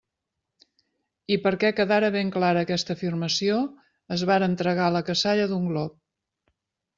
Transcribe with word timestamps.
I 1.35 1.35
perquè 1.43 1.69
quedara 1.79 2.09
ben 2.15 2.31
clara 2.37 2.63
aquesta 2.67 2.95
afirmació, 2.95 3.59
es 4.17 4.25
varen 4.31 4.57
tragar 4.63 4.89
la 4.97 5.03
cassalla 5.11 5.47
d'un 5.53 5.69
glop. 5.75 5.97